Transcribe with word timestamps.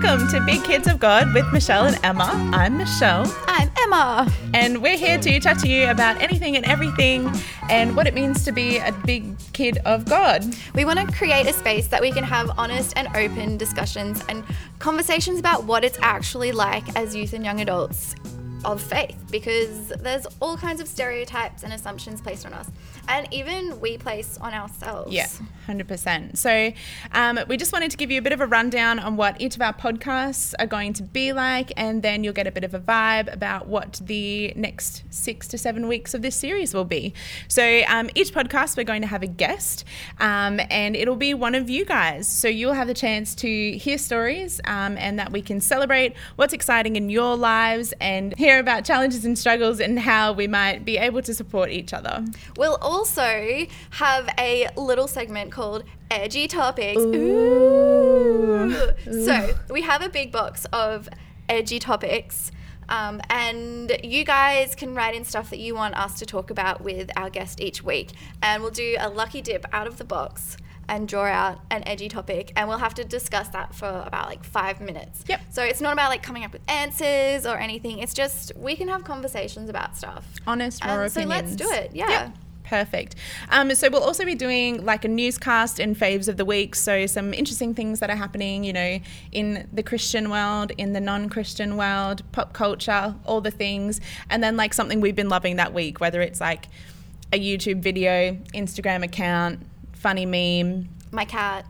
Welcome 0.00 0.28
to 0.28 0.40
Big 0.46 0.64
Kids 0.64 0.88
of 0.88 0.98
God 0.98 1.32
with 1.34 1.52
Michelle 1.52 1.84
and 1.86 1.98
Emma. 2.02 2.30
I'm 2.52 2.76
Michelle. 2.78 3.32
I'm 3.46 3.70
Emma. 3.82 4.30
And 4.54 4.82
we're 4.82 4.96
here 4.96 5.18
to 5.18 5.40
chat 5.40 5.58
to 5.60 5.68
you 5.68 5.88
about 5.88 6.20
anything 6.20 6.56
and 6.56 6.64
everything 6.64 7.30
and 7.68 7.94
what 7.96 8.06
it 8.06 8.14
means 8.14 8.44
to 8.44 8.52
be 8.52 8.78
a 8.78 8.92
big 9.04 9.36
kid 9.52 9.78
of 9.84 10.04
God. 10.06 10.44
We 10.74 10.84
want 10.84 10.98
to 10.98 11.06
create 11.16 11.46
a 11.46 11.52
space 11.52 11.86
that 11.88 12.00
we 12.00 12.10
can 12.12 12.24
have 12.24 12.50
honest 12.58 12.94
and 12.96 13.08
open 13.16 13.56
discussions 13.56 14.24
and 14.28 14.44
conversations 14.78 15.38
about 15.38 15.64
what 15.64 15.84
it's 15.84 15.98
actually 16.02 16.52
like 16.52 16.96
as 16.96 17.14
youth 17.14 17.32
and 17.32 17.44
young 17.44 17.60
adults 17.60 18.14
of 18.64 18.80
faith 18.80 19.16
because 19.30 19.88
there's 19.88 20.26
all 20.40 20.56
kinds 20.56 20.80
of 20.80 20.88
stereotypes 20.88 21.62
and 21.62 21.72
assumptions 21.72 22.20
placed 22.20 22.46
on 22.46 22.52
us 22.52 22.70
and 23.08 23.26
even 23.32 23.80
we 23.80 23.98
place 23.98 24.38
on 24.38 24.54
ourselves. 24.54 25.12
Yeah, 25.12 25.26
100%. 25.66 26.36
So, 26.36 26.72
um, 27.12 27.40
we 27.48 27.56
just 27.56 27.72
wanted 27.72 27.90
to 27.90 27.96
give 27.96 28.10
you 28.10 28.18
a 28.18 28.22
bit 28.22 28.32
of 28.32 28.40
a 28.40 28.46
rundown 28.46 28.98
on 28.98 29.16
what 29.16 29.40
each 29.40 29.56
of 29.56 29.62
our 29.62 29.72
podcasts 29.72 30.54
are 30.58 30.66
going 30.66 30.92
to 30.94 31.02
be 31.02 31.32
like, 31.32 31.72
and 31.76 32.02
then 32.02 32.22
you'll 32.22 32.32
get 32.32 32.46
a 32.46 32.52
bit 32.52 32.64
of 32.64 32.74
a 32.74 32.80
vibe 32.80 33.32
about 33.32 33.66
what 33.66 34.00
the 34.04 34.52
next 34.56 35.02
six 35.10 35.48
to 35.48 35.58
seven 35.58 35.88
weeks 35.88 36.14
of 36.14 36.22
this 36.22 36.36
series 36.36 36.74
will 36.74 36.84
be. 36.84 37.12
So, 37.48 37.82
um, 37.88 38.10
each 38.14 38.32
podcast, 38.32 38.76
we're 38.76 38.84
going 38.84 39.02
to 39.02 39.08
have 39.08 39.22
a 39.22 39.28
guest, 39.28 39.84
um, 40.18 40.60
and 40.70 40.94
it'll 40.94 41.16
be 41.16 41.34
one 41.34 41.54
of 41.54 41.68
you 41.68 41.84
guys. 41.84 42.28
So, 42.28 42.48
you'll 42.48 42.74
have 42.74 42.86
the 42.86 42.94
chance 42.94 43.34
to 43.36 43.72
hear 43.76 43.98
stories 43.98 44.60
um, 44.66 44.96
and 44.98 45.18
that 45.18 45.32
we 45.32 45.42
can 45.42 45.60
celebrate 45.60 46.14
what's 46.36 46.52
exciting 46.52 46.96
in 46.96 47.10
your 47.10 47.36
lives 47.36 47.92
and 48.00 48.36
hear 48.36 48.49
about 48.58 48.84
challenges 48.84 49.24
and 49.24 49.38
struggles 49.38 49.80
and 49.80 49.98
how 49.98 50.32
we 50.32 50.46
might 50.46 50.84
be 50.84 50.96
able 50.98 51.22
to 51.22 51.32
support 51.32 51.70
each 51.70 51.92
other. 51.92 52.24
We'll 52.56 52.78
also 52.80 53.66
have 53.90 54.28
a 54.38 54.68
little 54.76 55.06
segment 55.06 55.52
called 55.52 55.84
Edgy 56.10 56.48
Topics. 56.48 57.00
Ooh. 57.00 58.10
Ooh. 58.70 59.24
So 59.24 59.54
we 59.70 59.82
have 59.82 60.02
a 60.02 60.08
big 60.08 60.32
box 60.32 60.66
of 60.72 61.08
edgy 61.48 61.78
topics. 61.78 62.52
Um, 62.88 63.20
and 63.30 63.96
you 64.02 64.24
guys 64.24 64.74
can 64.74 64.94
write 64.94 65.14
in 65.14 65.24
stuff 65.24 65.50
that 65.50 65.60
you 65.60 65.74
want 65.76 65.94
us 65.96 66.18
to 66.18 66.26
talk 66.26 66.50
about 66.50 66.80
with 66.80 67.10
our 67.16 67.30
guest 67.30 67.60
each 67.60 67.84
week. 67.84 68.10
And 68.42 68.62
we'll 68.62 68.72
do 68.72 68.96
a 68.98 69.08
lucky 69.08 69.40
dip 69.40 69.64
out 69.72 69.86
of 69.86 69.98
the 69.98 70.04
box 70.04 70.56
and 70.90 71.06
draw 71.06 71.24
out 71.24 71.60
an 71.70 71.82
edgy 71.86 72.08
topic 72.08 72.52
and 72.56 72.68
we'll 72.68 72.78
have 72.78 72.94
to 72.94 73.04
discuss 73.04 73.48
that 73.48 73.72
for 73.74 73.86
about 74.06 74.28
like 74.28 74.42
five 74.44 74.80
minutes. 74.80 75.24
Yep. 75.28 75.40
So 75.50 75.62
it's 75.62 75.80
not 75.80 75.92
about 75.92 76.10
like 76.10 76.22
coming 76.22 76.44
up 76.44 76.52
with 76.52 76.62
answers 76.68 77.46
or 77.46 77.56
anything. 77.56 78.00
It's 78.00 78.12
just 78.12 78.52
we 78.56 78.74
can 78.74 78.88
have 78.88 79.04
conversations 79.04 79.70
about 79.70 79.96
stuff. 79.96 80.26
Honest, 80.46 80.84
raw 80.84 81.02
And 81.02 81.12
so 81.12 81.20
opinions. 81.20 81.50
let's 81.52 81.56
do 81.56 81.70
it. 81.70 81.92
Yeah. 81.94 82.10
Yep. 82.10 82.32
Perfect. 82.64 83.16
Um, 83.50 83.74
so 83.74 83.88
we'll 83.88 84.02
also 84.02 84.24
be 84.24 84.34
doing 84.34 84.84
like 84.84 85.04
a 85.04 85.08
newscast 85.08 85.80
and 85.80 85.96
faves 85.96 86.28
of 86.28 86.36
the 86.36 86.44
week. 86.44 86.74
So 86.74 87.06
some 87.06 87.34
interesting 87.34 87.74
things 87.74 87.98
that 88.00 88.10
are 88.10 88.16
happening, 88.16 88.62
you 88.62 88.72
know, 88.72 89.00
in 89.32 89.68
the 89.72 89.82
Christian 89.82 90.28
world, 90.30 90.70
in 90.76 90.92
the 90.92 91.00
non-Christian 91.00 91.76
world, 91.76 92.22
pop 92.30 92.52
culture, 92.52 93.14
all 93.24 93.40
the 93.40 93.50
things, 93.50 94.00
and 94.28 94.42
then 94.42 94.56
like 94.56 94.72
something 94.74 95.00
we've 95.00 95.16
been 95.16 95.28
loving 95.28 95.56
that 95.56 95.72
week, 95.72 96.00
whether 96.00 96.20
it's 96.20 96.40
like 96.40 96.66
a 97.32 97.38
YouTube 97.40 97.80
video, 97.80 98.34
Instagram 98.54 99.04
account, 99.04 99.60
funny 100.00 100.24
meme, 100.26 100.88
My 101.12 101.24
cat. 101.24 101.66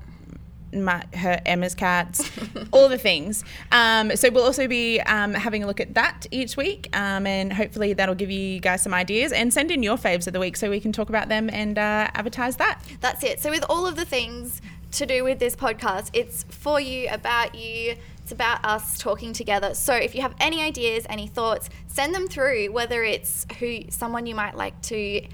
my, 0.73 1.03
her 1.15 1.41
Emma's 1.45 1.75
cats, 1.75 2.31
all 2.73 2.89
the 2.89 2.97
things. 2.99 3.45
Um, 3.73 4.15
so 4.17 4.31
we'll 4.31 4.45
also 4.45 4.69
be 4.69 5.01
um, 5.01 5.35
having 5.35 5.65
a 5.65 5.67
look 5.67 5.81
at 5.81 5.95
that 5.95 6.27
each 6.31 6.57
week, 6.57 6.89
um, 6.97 7.27
and 7.27 7.53
hopefully 7.53 7.93
that'll 7.93 8.15
give 8.15 8.31
you 8.31 8.61
guys 8.61 8.83
some 8.83 8.95
ideas. 8.95 9.33
And 9.33 9.53
send 9.53 9.71
in 9.73 9.83
your 9.83 9.97
faves 9.97 10.27
of 10.29 10.33
the 10.33 10.41
week 10.41 10.57
so 10.57 10.71
we 10.71 10.79
can 10.81 10.93
talk 10.93 11.09
about 11.09 11.29
them 11.29 11.51
and 11.53 11.77
uh, 11.77 12.09
advertise 12.15 12.57
that. 12.57 12.81
That's 13.01 13.25
it. 13.25 13.41
So 13.41 13.51
with 13.51 13.65
all 13.69 13.87
of 13.87 13.97
the 13.97 14.05
things 14.05 14.63
to 14.93 15.07
do 15.07 15.25
with 15.25 15.41
this 15.41 15.57
podcast, 15.57 16.11
it's 16.13 16.45
for 16.45 16.81
you, 16.81 17.09
about 17.11 17.55
you. 17.57 17.97
It's 18.23 18.33
about 18.33 18.65
us 18.65 18.97
talking 18.97 19.33
together. 19.33 19.75
So 19.75 19.93
if 19.95 20.15
you 20.15 20.23
have 20.23 20.37
any 20.39 20.63
ideas, 20.63 21.05
any 21.09 21.27
thoughts, 21.27 21.69
send 21.89 22.15
them 22.15 22.29
through. 22.29 22.71
Whether 22.71 23.03
it's 23.03 23.45
who 23.59 23.81
someone 23.89 24.27
you 24.27 24.37
might 24.37 24.57
like 24.57 24.81
to 24.83 25.27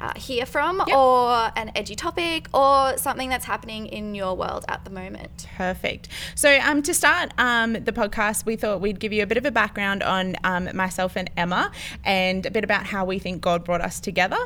uh, 0.00 0.12
hear 0.18 0.44
from, 0.46 0.78
Yep. 0.86 0.96
or 0.96 1.52
an 1.56 1.70
edgy 1.76 1.94
topic, 1.94 2.48
or 2.52 2.96
something 2.98 3.28
that's 3.28 3.44
happening 3.44 3.86
in 3.86 4.14
your 4.14 4.34
world 4.36 4.64
at 4.68 4.84
the 4.84 4.90
moment. 4.90 5.46
Perfect. 5.56 6.08
So, 6.34 6.58
um, 6.60 6.82
to 6.82 6.92
start 6.92 7.32
um, 7.38 7.74
the 7.74 7.92
podcast, 7.92 8.44
we 8.44 8.56
thought 8.56 8.80
we'd 8.80 8.98
give 8.98 9.12
you 9.12 9.22
a 9.22 9.26
bit 9.26 9.38
of 9.38 9.44
a 9.46 9.50
background 9.52 10.02
on 10.02 10.36
um, 10.42 10.68
myself 10.74 11.16
and 11.16 11.30
Emma 11.36 11.70
and 12.04 12.44
a 12.46 12.50
bit 12.50 12.64
about 12.64 12.84
how 12.86 13.04
we 13.04 13.18
think 13.20 13.40
God 13.42 13.64
brought 13.64 13.80
us 13.80 14.00
together. 14.00 14.38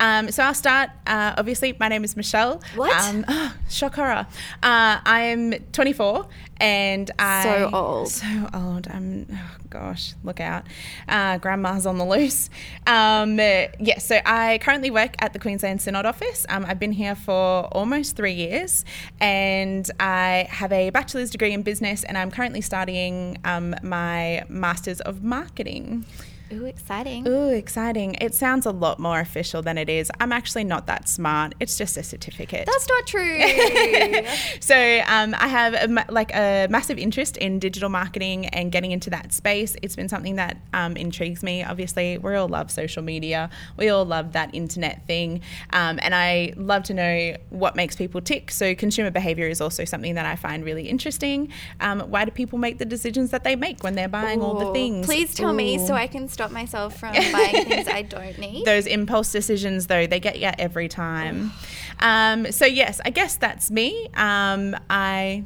Um, 0.00 0.30
so, 0.30 0.42
I'll 0.42 0.54
start. 0.54 0.90
Uh, 1.06 1.34
obviously, 1.36 1.76
my 1.78 1.88
name 1.88 2.02
is 2.04 2.16
Michelle. 2.16 2.62
What? 2.74 2.92
Um, 3.04 3.24
oh, 3.28 3.54
shock 3.68 3.96
horror. 3.96 4.26
Uh, 4.62 5.00
I 5.04 5.20
am 5.32 5.52
24 5.72 6.26
and 6.58 7.10
I. 7.18 7.42
So 7.42 7.70
old. 7.74 8.08
So 8.08 8.48
old. 8.54 8.88
I'm, 8.88 9.26
oh 9.30 9.56
gosh, 9.68 10.14
look 10.24 10.40
out. 10.40 10.64
Uh, 11.08 11.36
grandma's 11.38 11.84
on 11.84 11.98
the 11.98 12.06
loose. 12.06 12.48
Um, 12.86 13.38
yeah, 13.38 13.98
so 13.98 14.18
I 14.24 14.58
currently 14.62 14.90
work 14.94 15.16
at 15.18 15.32
the 15.32 15.38
Queensland 15.38 15.82
Synod 15.82 16.06
office. 16.06 16.46
Um, 16.48 16.64
I've 16.66 16.78
been 16.78 16.92
here 16.92 17.14
for 17.14 17.66
almost 17.72 18.16
three 18.16 18.32
years 18.32 18.84
and 19.20 19.90
I 20.00 20.46
have 20.48 20.72
a 20.72 20.90
bachelor's 20.90 21.30
degree 21.30 21.52
in 21.52 21.62
business 21.62 22.04
and 22.04 22.16
I'm 22.16 22.30
currently 22.30 22.60
studying 22.60 23.38
um, 23.44 23.74
my 23.82 24.44
Masters 24.48 25.00
of 25.02 25.22
Marketing. 25.22 26.06
Ooh, 26.54 26.66
exciting! 26.66 27.26
Ooh, 27.26 27.50
exciting. 27.50 28.14
It 28.20 28.34
sounds 28.34 28.66
a 28.66 28.70
lot 28.70 28.98
more 28.98 29.20
official 29.20 29.62
than 29.62 29.76
it 29.76 29.88
is. 29.88 30.10
I'm 30.20 30.32
actually 30.32 30.64
not 30.64 30.86
that 30.86 31.08
smart. 31.08 31.54
It's 31.58 31.76
just 31.76 31.96
a 31.96 32.02
certificate. 32.02 32.66
That's 32.66 32.88
not 32.88 33.06
true. 33.06 33.40
so 34.60 35.02
um, 35.06 35.34
I 35.38 35.48
have 35.48 35.74
a, 35.74 36.12
like 36.12 36.34
a 36.34 36.68
massive 36.70 36.98
interest 36.98 37.36
in 37.36 37.58
digital 37.58 37.88
marketing 37.88 38.46
and 38.46 38.70
getting 38.70 38.92
into 38.92 39.10
that 39.10 39.32
space. 39.32 39.76
It's 39.82 39.96
been 39.96 40.08
something 40.08 40.36
that 40.36 40.58
um, 40.72 40.96
intrigues 40.96 41.42
me. 41.42 41.64
Obviously, 41.64 42.18
we 42.18 42.34
all 42.34 42.48
love 42.48 42.70
social 42.70 43.02
media. 43.02 43.50
We 43.76 43.88
all 43.88 44.04
love 44.04 44.32
that 44.32 44.54
internet 44.54 45.06
thing, 45.06 45.40
um, 45.72 45.98
and 46.02 46.14
I 46.14 46.52
love 46.56 46.84
to 46.84 46.94
know 46.94 47.36
what 47.50 47.74
makes 47.76 47.96
people 47.96 48.20
tick. 48.20 48.50
So 48.50 48.74
consumer 48.74 49.10
behavior 49.10 49.48
is 49.48 49.60
also 49.60 49.84
something 49.84 50.14
that 50.14 50.26
I 50.26 50.36
find 50.36 50.64
really 50.64 50.88
interesting. 50.88 51.50
Um, 51.80 52.00
why 52.00 52.24
do 52.24 52.30
people 52.30 52.58
make 52.58 52.78
the 52.78 52.84
decisions 52.84 53.30
that 53.30 53.44
they 53.44 53.56
make 53.56 53.82
when 53.82 53.94
they're 53.94 54.08
buying 54.08 54.40
all 54.40 54.54
the 54.54 54.72
things? 54.72 55.06
Please 55.06 55.34
tell 55.34 55.52
me 55.52 55.78
so 55.78 55.94
I 55.94 56.06
can 56.06 56.28
stop 56.28 56.43
myself 56.52 56.98
from 56.98 57.12
buying 57.32 57.64
things 57.66 57.88
I 57.88 58.02
don't 58.02 58.38
need. 58.38 58.64
Those 58.64 58.86
impulse 58.86 59.32
decisions, 59.32 59.86
though, 59.86 60.06
they 60.06 60.20
get 60.20 60.38
you 60.38 60.50
every 60.58 60.88
time. 60.88 61.52
Um, 62.00 62.50
so, 62.52 62.66
yes, 62.66 63.00
I 63.04 63.10
guess 63.10 63.36
that's 63.36 63.70
me. 63.70 64.08
Um, 64.14 64.76
I 64.90 65.44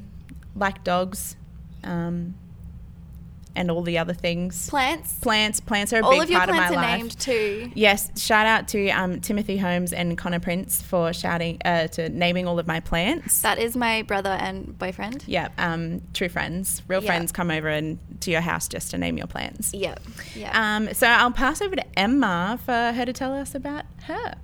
like 0.56 0.84
dogs 0.84 1.36
um, 1.84 2.34
and 3.56 3.70
all 3.70 3.82
the 3.82 3.98
other 3.98 4.14
things. 4.14 4.68
Plants. 4.70 5.14
Plants, 5.20 5.60
plants 5.60 5.92
are 5.92 6.00
a 6.00 6.04
All 6.04 6.12
big 6.12 6.22
of 6.22 6.30
your 6.30 6.38
part 6.38 6.50
of 6.50 6.56
my 6.56 6.68
plants 6.68 6.76
are 6.76 6.82
life. 6.82 6.98
named 6.98 7.18
too. 7.18 7.72
Yes, 7.74 8.10
shout 8.22 8.46
out 8.46 8.68
to 8.68 8.88
um, 8.90 9.20
Timothy 9.20 9.56
Holmes 9.56 9.92
and 9.92 10.16
Connor 10.16 10.40
Prince 10.40 10.80
for 10.82 11.12
shouting 11.12 11.60
uh, 11.64 11.88
to 11.88 12.08
naming 12.08 12.46
all 12.46 12.58
of 12.58 12.66
my 12.66 12.80
plants. 12.80 13.40
That 13.42 13.58
is 13.58 13.76
my 13.76 14.02
brother 14.02 14.30
and 14.30 14.78
boyfriend. 14.78 15.24
yeah, 15.26 15.48
um, 15.58 16.02
true 16.14 16.28
friends, 16.28 16.82
real 16.88 17.02
Yeah. 17.02 17.06
friends 17.08 17.32
come 17.32 17.50
over 17.50 17.68
and 17.68 17.98
to 18.20 18.30
your 18.30 18.40
house 18.40 18.68
just 18.68 18.90
to 18.92 18.98
name 18.98 19.16
your 19.18 19.26
plants. 19.26 19.72
Yep. 19.74 20.00
Yeah. 20.34 20.76
Um, 20.76 20.92
so 20.94 21.06
I'll 21.06 21.30
pass 21.32 21.60
over 21.62 21.76
to 21.76 21.98
Emma 21.98 22.58
for 22.64 22.72
her 22.72 23.04
to 23.04 23.12
tell 23.12 23.32
us 23.32 23.54
about 23.54 23.84
her. 24.04 24.34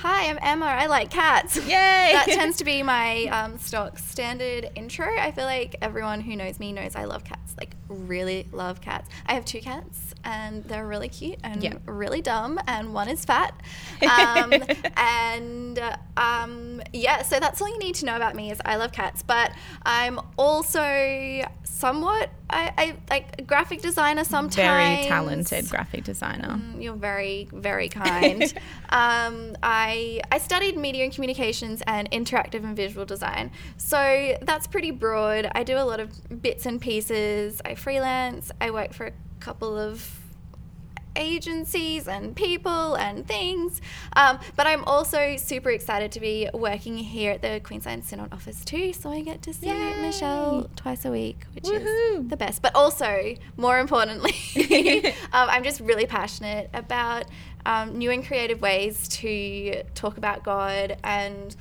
Hi, 0.00 0.28
I'm 0.28 0.38
Emma. 0.42 0.66
I 0.66 0.86
like 0.86 1.10
cats. 1.10 1.56
Yay! 1.66 1.70
that 2.12 2.26
tends 2.26 2.56
to 2.58 2.64
be 2.64 2.82
my 2.82 3.24
um, 3.26 3.58
stock 3.58 3.98
standard 3.98 4.68
intro. 4.74 5.06
I 5.18 5.30
feel 5.32 5.44
like 5.46 5.76
everyone 5.80 6.20
who 6.20 6.36
knows 6.36 6.60
me 6.60 6.72
knows 6.72 6.94
I 6.94 7.04
love 7.04 7.24
cats. 7.24 7.54
Like, 7.58 7.74
really 7.88 8.46
love 8.52 8.82
cats. 8.82 9.08
I 9.24 9.32
have 9.32 9.46
two 9.46 9.60
cats, 9.60 10.14
and 10.22 10.62
they're 10.64 10.86
really 10.86 11.08
cute 11.08 11.38
and 11.42 11.62
Yep. 11.62 11.82
really 11.86 12.20
dumb, 12.20 12.60
and 12.66 12.92
one 12.92 13.08
is 13.08 13.24
fat. 13.24 13.54
Um, 14.06 14.52
and 14.96 15.80
um, 16.16 16.82
yeah, 16.92 17.22
so 17.22 17.40
that's 17.40 17.60
all 17.62 17.68
you 17.68 17.78
need 17.78 17.94
to 17.96 18.04
know 18.06 18.14
about 18.16 18.36
me 18.36 18.50
is 18.50 18.60
I 18.64 18.76
love 18.76 18.92
cats. 18.92 19.22
But 19.22 19.52
I'm 19.84 20.20
also 20.36 21.42
somewhat 21.64 22.30
I, 22.48 22.72
I 22.78 22.96
like 23.10 23.38
a 23.38 23.42
graphic 23.42 23.82
designer 23.82 24.24
sometimes. 24.24 24.54
Very 24.54 25.08
talented 25.08 25.68
graphic 25.68 26.04
designer. 26.04 26.60
Mm, 26.62 26.82
You're 26.82 26.94
very, 26.94 27.48
very 27.52 27.88
kind. 27.88 28.42
um, 28.90 29.56
I 29.62 30.20
I 30.30 30.38
studied 30.38 30.76
media 30.76 31.04
and 31.04 31.12
communications 31.12 31.82
and 31.86 32.10
interactive 32.10 32.64
and 32.64 32.76
visual 32.76 33.04
design, 33.04 33.50
so 33.78 34.36
that's 34.42 34.66
pretty 34.66 34.92
broad. 34.92 35.50
I 35.54 35.64
do 35.64 35.76
a 35.76 35.82
lot 35.84 36.00
of 36.00 36.42
bits 36.42 36.66
and 36.66 36.80
pieces. 36.80 37.60
I 37.64 37.74
freelance. 37.74 38.52
I 38.60 38.70
work 38.70 38.92
for 38.92 39.06
a 39.06 39.12
couple 39.40 39.76
of 39.76 40.25
agencies 41.16 42.06
and 42.06 42.36
people 42.36 42.94
and 42.94 43.26
things. 43.26 43.80
Um, 44.14 44.38
but 44.54 44.66
I'm 44.66 44.84
also 44.84 45.36
super 45.36 45.70
excited 45.70 46.12
to 46.12 46.20
be 46.20 46.48
working 46.54 46.96
here 46.98 47.32
at 47.32 47.42
the 47.42 47.60
Queensland 47.64 48.04
Synod 48.04 48.32
office 48.32 48.64
too. 48.64 48.92
So 48.92 49.10
I 49.10 49.22
get 49.22 49.42
to 49.42 49.54
see 49.54 49.66
Yay. 49.68 50.00
Michelle 50.00 50.70
twice 50.76 51.04
a 51.04 51.10
week, 51.10 51.44
which 51.54 51.68
is 51.68 52.28
the 52.28 52.36
best. 52.36 52.62
But 52.62 52.74
also, 52.74 53.34
more 53.56 53.78
importantly, 53.78 54.34
um, 55.32 55.48
I'm 55.50 55.64
just 55.64 55.80
really 55.80 56.06
passionate 56.06 56.70
about 56.74 57.24
um, 57.64 57.98
new 57.98 58.10
and 58.10 58.24
creative 58.24 58.60
ways 58.60 59.08
to 59.08 59.82
talk 59.94 60.18
about 60.18 60.44
God 60.44 60.96
and 61.02 61.56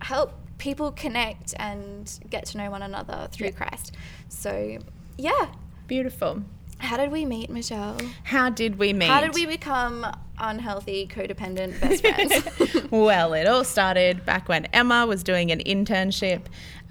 help 0.00 0.34
people 0.58 0.92
connect 0.92 1.54
and 1.58 2.18
get 2.30 2.46
to 2.46 2.58
know 2.58 2.70
one 2.70 2.82
another 2.82 3.28
through 3.32 3.46
Yeah. 3.48 3.52
Christ. 3.52 3.92
So, 4.28 4.78
yeah. 5.18 5.48
Beautiful. 5.88 6.42
How 6.82 6.96
did 6.96 7.12
we 7.12 7.24
meet, 7.24 7.48
Michelle? 7.48 7.96
How 8.24 8.50
did 8.50 8.76
we 8.76 8.92
meet? 8.92 9.06
How 9.08 9.20
did 9.20 9.34
we 9.34 9.46
become 9.46 10.04
unhealthy, 10.38 11.06
codependent 11.06 11.80
best 11.80 12.02
friends? 12.02 12.90
well, 12.90 13.32
it 13.34 13.46
all 13.46 13.64
started 13.64 14.24
back 14.24 14.48
when 14.48 14.66
Emma 14.66 15.06
was 15.06 15.22
doing 15.22 15.50
an 15.50 15.60
internship 15.60 16.42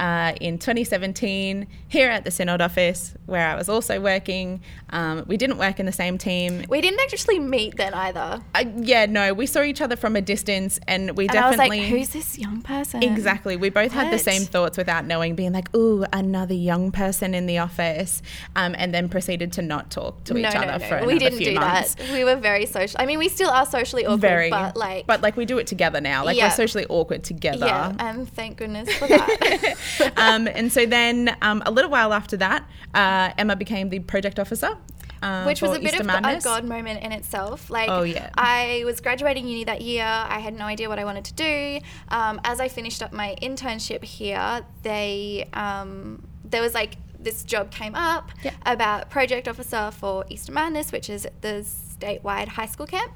uh, 0.02 0.34
in 0.42 0.58
2017 0.58 1.68
here 1.88 2.10
at 2.10 2.24
the 2.26 2.32
Synod 2.32 2.60
office, 2.60 3.14
where 3.28 3.48
I 3.48 3.56
was 3.56 3.70
also 3.70 4.02
working. 4.02 4.62
Um, 4.90 5.24
we 5.28 5.38
didn't 5.38 5.60
work 5.60 5.80
in 5.80 5.86
the 5.86 5.92
same 5.92 6.18
team. 6.18 6.66
we 6.70 6.82
didn't 6.82 7.00
actually 7.02 7.38
meet 7.38 7.78
then 7.78 7.94
either. 7.94 8.42
Uh, 8.56 8.66
yeah, 8.78 9.06
no, 9.06 9.34
we 9.34 9.46
saw 9.46 9.62
each 9.62 9.80
other 9.80 9.96
from 9.96 10.16
a 10.16 10.22
distance, 10.22 10.80
and 10.88 11.16
we 11.16 11.28
And 11.28 11.38
I 11.38 11.50
was 11.50 11.58
definitely 11.58 11.82
like, 11.82 11.90
who's 11.90 12.10
this 12.10 12.40
young 12.40 12.64
person? 12.64 13.04
Exactly. 13.04 13.58
We 13.58 13.70
both 13.70 13.92
had 13.92 14.12
the 14.12 14.18
same 14.18 14.42
thoughts 14.42 14.76
without 14.76 15.06
knowing, 15.06 15.36
being 15.36 15.54
like, 15.54 15.74
ooh, 15.76 16.04
another 16.12 16.56
young 16.56 16.92
person 16.92 17.36
in 17.36 17.46
the 17.46 17.60
office, 17.60 18.24
um, 18.56 18.74
and 18.80 18.92
then 18.92 19.08
proceeded 19.08 19.54
to 19.54 19.62
not 19.62 19.92
talk 19.92 20.24
to 20.24 20.34
no, 20.34 20.40
each 20.40 20.56
no, 20.56 20.62
other 20.62 20.80
no. 20.80 20.88
for 20.88 20.96
another 20.96 21.06
we 21.06 21.20
didn't 21.20 21.38
few 21.38 21.54
do 21.54 21.60
months. 21.60 21.94
that. 21.96 22.12
We 22.12 22.24
were 22.24 22.38
very 22.38 22.66
social. 22.66 23.00
I 23.00 23.06
mean, 23.06 23.20
we 23.20 23.30
still 23.32 23.50
are 23.50 23.66
socially 23.66 24.06
awkward, 24.06 24.22
Very, 24.22 24.50
but 24.52 24.78
like, 24.78 25.08
but 25.08 25.22
like 25.22 25.36
we 25.36 25.46
do 25.46 25.58
it 25.58 25.66
together 25.68 26.00
now. 26.00 26.24
Like 26.24 26.38
Yeah. 26.38 26.46
we're 26.48 26.52
socially 26.56 26.86
awkward 26.88 27.24
together. 27.24 27.66
yeah, 27.66 27.94
and 28.00 28.32
thank 28.32 28.58
goodness 28.58 28.94
for 28.94 29.08
that. 29.08 30.14
um, 30.18 30.48
and 30.48 30.72
so 30.72 30.86
then 30.86 31.36
um, 31.42 31.64
a 31.66 31.72
little 31.72 31.90
while 31.92 32.14
after 32.14 32.38
that, 32.38 32.64
uh, 32.94 33.32
Emma 33.38 33.56
became 33.56 33.90
the 33.90 34.00
project 34.00 34.38
officer. 34.40 34.78
Uh, 35.24 35.44
which 35.44 35.62
was 35.62 35.70
a 35.72 35.80
bit 35.80 35.90
Easter 35.94 36.00
of 36.02 36.08
Madness. 36.08 36.44
a 36.44 36.48
God 36.48 36.66
moment 36.66 37.04
in 37.04 37.12
itself. 37.12 37.70
Like, 37.70 37.90
Oh, 37.92 38.02
yeah. 38.02 38.32
I 38.36 38.82
was 38.86 39.02
graduating 39.02 39.48
uni 39.48 39.64
that 39.66 39.82
year. 39.82 40.04
I 40.04 40.40
had 40.40 40.56
no 40.56 40.66
idea 40.66 40.90
what 40.90 40.98
I 40.98 41.06
wanted 41.06 41.26
to 41.26 41.34
do. 41.34 41.80
Um, 42.10 42.42
as 42.44 42.60
I 42.60 42.68
finished 42.70 43.04
up 43.04 43.14
my 43.14 43.36
internship 43.40 44.04
here, 44.04 44.66
they 44.82 45.48
um, 45.54 46.24
there 46.44 46.64
was 46.64 46.74
like 46.74 46.98
this 47.24 47.44
job 47.44 47.72
came 47.72 47.96
up 47.96 48.32
about 48.66 49.10
project 49.10 49.48
officer 49.48 49.92
for 49.92 50.26
Easter 50.30 50.52
Madness, 50.52 50.92
which 50.92 51.10
is 51.10 51.28
the 51.42 51.66
statewide 52.00 52.48
high 52.48 52.66
school 52.66 52.88
camp, 52.88 53.14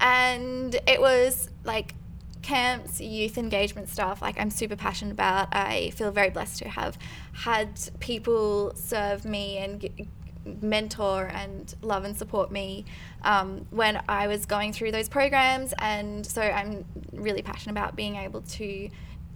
and 0.00 0.74
it 0.86 1.00
was 1.00 1.50
like 1.64 1.94
camps, 2.42 3.00
youth 3.00 3.36
engagement 3.36 3.88
stuff, 3.88 4.22
like 4.22 4.40
I'm 4.40 4.50
super 4.50 4.76
passionate 4.76 5.12
about. 5.12 5.48
I 5.52 5.90
feel 5.90 6.10
very 6.10 6.30
blessed 6.30 6.58
to 6.60 6.68
have 6.68 6.96
had 7.32 7.78
people 8.00 8.72
serve 8.74 9.24
me 9.24 9.58
and 9.58 9.80
g- 9.80 10.08
mentor 10.62 11.26
and 11.26 11.74
love 11.82 12.04
and 12.04 12.16
support 12.16 12.50
me 12.50 12.84
um, 13.22 13.66
when 13.70 14.00
I 14.08 14.28
was 14.28 14.46
going 14.46 14.72
through 14.72 14.92
those 14.92 15.08
programs. 15.08 15.74
And 15.78 16.24
so 16.24 16.40
I'm 16.40 16.84
really 17.12 17.42
passionate 17.42 17.72
about 17.72 17.96
being 17.96 18.16
able 18.16 18.40
to 18.42 18.88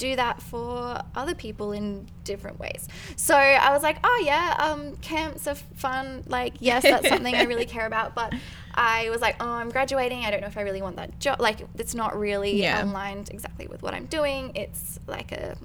do 0.02 0.16
that 0.16 0.42
for 0.42 1.00
other 1.14 1.34
people 1.34 1.70
in 1.70 2.06
different 2.24 2.58
ways. 2.58 2.88
So 3.14 3.36
I 3.36 3.72
was 3.72 3.84
like, 3.84 3.98
oh 4.02 4.22
yeah, 4.24 4.56
um, 4.58 4.96
camps 4.96 5.46
are 5.46 5.54
fun. 5.54 6.24
Like, 6.26 6.54
yes, 6.58 6.82
that's 6.82 7.08
something 7.08 7.34
I 7.34 7.44
really 7.44 7.66
care 7.76 7.86
about. 7.86 8.14
But 8.16 8.34
I 8.74 9.10
was 9.10 9.20
like, 9.20 9.36
oh, 9.38 9.48
I'm 9.48 9.70
graduating. 9.70 10.24
I 10.24 10.30
don't 10.32 10.40
know 10.40 10.48
if 10.48 10.58
I 10.58 10.62
really 10.62 10.82
want 10.82 10.96
that 10.96 11.20
job. 11.20 11.40
Like, 11.40 11.58
it's 11.78 11.94
not 11.94 12.18
really 12.18 12.60
Yeah. 12.60 12.82
aligned 12.82 13.30
exactly 13.30 13.68
with 13.68 13.80
what 13.82 13.94
I'm 13.94 14.06
doing. 14.06 14.52
It's 14.56 14.98
like 15.06 15.30
a 15.30 15.56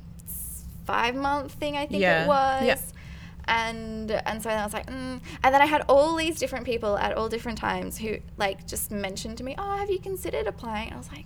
five 0.85 1.15
month 1.15 1.53
thing, 1.53 1.75
I 1.75 1.87
think 1.87 2.01
Yeah. 2.01 2.23
it 2.23 2.27
was. 2.27 2.63
Yeah. 2.63 2.77
And 3.49 4.11
and 4.11 4.43
so 4.43 4.49
then 4.49 4.59
I 4.59 4.65
was 4.65 4.73
like, 4.73 4.87
mm. 4.87 5.19
and 5.43 5.49
then 5.53 5.61
I 5.61 5.65
had 5.65 5.83
all 5.87 6.15
these 6.15 6.37
different 6.37 6.65
people 6.65 6.97
at 6.97 7.13
all 7.17 7.27
different 7.29 7.57
times 7.57 7.97
who 7.97 8.17
like 8.37 8.67
just 8.67 8.91
mentioned 8.91 9.37
to 9.39 9.43
me, 9.43 9.55
oh, 9.57 9.77
have 9.77 9.89
you 9.89 9.99
considered 9.99 10.45
applying? 10.47 10.87
And 10.89 10.95
I 10.95 10.97
was 10.97 11.09
like, 11.11 11.25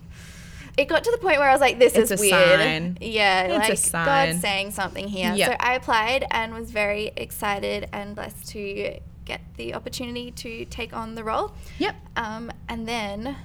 it 0.78 0.88
got 0.88 1.04
to 1.04 1.10
the 1.10 1.18
point 1.18 1.38
where 1.38 1.48
I 1.48 1.52
was 1.52 1.60
like, 1.60 1.78
this 1.78 1.94
It's 1.94 2.10
is 2.10 2.20
weird. 2.20 2.32
sign. 2.32 2.98
Yeah, 3.00 3.68
It's 3.70 3.92
like. 3.92 4.04
God's 4.06 4.40
saying 4.40 4.70
something 4.72 5.06
here. 5.08 5.32
Yeah. 5.34 5.46
So 5.48 5.56
I 5.60 5.74
applied 5.74 6.24
and 6.30 6.54
was 6.54 6.70
very 6.70 7.12
excited 7.16 7.88
and 7.92 8.14
blessed 8.14 8.48
to 8.50 8.98
get 9.24 9.40
the 9.56 9.74
opportunity 9.74 10.30
to 10.32 10.64
take 10.66 10.92
on 10.94 11.14
the 11.14 11.24
role. 11.24 11.52
Yep. 11.78 11.94
Um, 12.16 12.50
and 12.68 12.88
then 12.88 13.36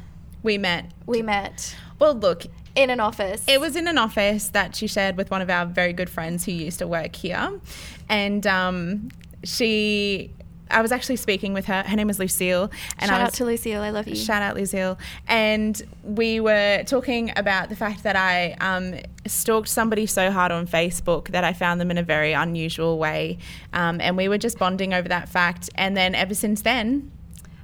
We 0.41 0.57
met. 0.57 0.91
we 1.06 1.21
met 1.21 1.75
Well, 2.00 2.13
look, 2.15 2.45
in 2.75 2.89
an 2.89 3.00
office. 3.00 3.44
It 3.47 3.59
was 3.59 3.75
in 3.75 3.88
an 3.88 3.97
office 3.97 4.50
that 4.50 4.75
she 4.75 4.88
shared 4.88 5.18
with 5.18 5.30
one 5.30 5.41
of 5.41 5.50
our 5.50 5.65
very 5.65 5.94
good 5.94 6.09
friends 6.09 6.45
who 6.45 6.51
used 6.51 6.80
to 6.80 6.88
work 6.88 7.15
here. 7.15 7.59
And 8.07 8.45
um, 8.47 9.09
she, 9.44 10.31
I 10.69 10.81
was 10.81 10.92
actually 10.92 11.16
speaking 11.18 11.54
with 11.54 11.66
her. 11.66 11.84
Her 11.84 11.96
name 11.96 12.10
is 12.10 12.19
Lucille. 12.19 12.72
And 13.00 13.10
Shout 13.10 13.22
I 13.22 13.24
out 13.24 13.34
to 13.36 13.46
Lucille. 13.46 13.81
I 13.81 13.90
love 13.90 14.08
you. 14.08 14.16
Shout 14.16 14.42
out 14.42 14.56
Lucille. 14.56 14.98
And 15.28 15.81
we 16.04 16.40
were 16.40 16.84
talking 16.86 17.31
about 17.36 17.69
the 17.69 17.75
fact 17.75 18.04
that 18.04 18.16
I 18.16 18.56
um, 18.60 18.96
stalked 19.25 19.69
somebody 19.69 20.06
so 20.06 20.31
hard 20.31 20.52
on 20.52 20.68
Facebook 20.68 21.30
that 21.30 21.44
I 21.44 21.54
found 21.54 21.80
them 21.81 21.92
in 21.92 21.98
a 21.98 22.04
very 22.04 22.34
unusual 22.34 22.98
way. 22.98 23.38
Um, 23.74 24.02
and 24.02 24.18
we 24.18 24.28
were 24.28 24.38
just 24.38 24.58
bonding 24.58 24.94
over 24.94 25.08
that 25.10 25.30
fact. 25.30 25.69
And 25.75 25.96
then 25.96 26.16
ever 26.16 26.34
since 26.34 26.62
then, 26.62 27.12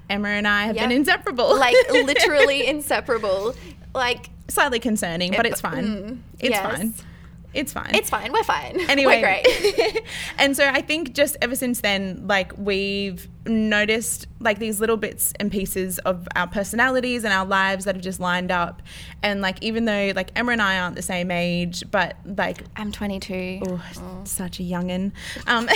Emma 0.09 0.29
and 0.29 0.47
I 0.47 0.65
have 0.65 0.75
been 0.75 0.91
inseparable. 0.91 1.57
like 1.57 1.75
literally 1.91 2.67
inseparable. 2.67 3.55
Like 3.93 4.29
Slightly 4.49 4.79
concerning, 4.79 5.31
but 5.31 5.45
it's 5.45 5.61
fine. 5.61 5.85
Mm, 5.85 6.17
it's 6.39 6.49
yes. 6.49 6.77
fine. 6.77 6.93
It's 7.53 7.71
fine. 7.73 7.91
It's 7.93 8.09
fine. 8.09 8.31
We're 8.33 8.43
fine. 8.43 8.79
anyway 8.89 9.21
We're 9.21 9.43
great. 9.83 10.03
and 10.37 10.55
so 10.57 10.67
i 10.67 10.81
think 10.81 11.13
just 11.13 11.37
ever 11.41 11.55
since 11.55 11.81
then 11.81 12.25
like 12.27 12.51
we've 12.57 13.27
noticed 13.45 14.25
like 14.39 14.57
these 14.59 14.79
little 14.79 14.95
bits 14.97 15.33
and 15.39 15.51
pieces 15.51 15.99
of 15.99 16.27
our 16.35 16.47
personalities 16.47 17.23
and 17.23 17.33
our 17.33 17.45
lives 17.45 17.85
that 17.85 17.95
have 17.95 18.03
just 18.03 18.19
lined 18.19 18.51
up 18.51 18.81
and 19.21 19.41
like 19.41 19.61
even 19.61 19.85
though 19.85 20.11
like 20.15 20.31
emma 20.35 20.51
and 20.53 20.61
i 20.61 20.79
aren't 20.79 20.95
the 20.95 21.01
same 21.01 21.29
age 21.29 21.83
but 21.91 22.15
like 22.25 22.63
I'm 22.75 22.91
22. 22.91 23.61
Oh, 23.67 23.81
such 24.23 24.59
a 24.59 24.63
youngin. 24.63 25.11
Um, 25.47 25.67